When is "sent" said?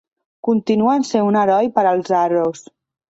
1.09-1.27